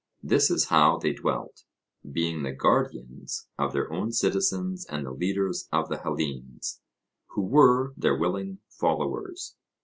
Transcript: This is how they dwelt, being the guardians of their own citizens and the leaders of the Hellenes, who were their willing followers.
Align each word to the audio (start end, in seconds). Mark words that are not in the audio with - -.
This 0.23 0.49
is 0.49 0.69
how 0.69 0.97
they 0.97 1.13
dwelt, 1.13 1.63
being 2.11 2.41
the 2.41 2.51
guardians 2.51 3.47
of 3.59 3.71
their 3.71 3.93
own 3.93 4.11
citizens 4.11 4.83
and 4.87 5.05
the 5.05 5.11
leaders 5.13 5.69
of 5.71 5.89
the 5.89 5.99
Hellenes, 5.99 6.81
who 7.27 7.43
were 7.43 7.93
their 7.95 8.17
willing 8.17 8.57
followers. 8.67 9.55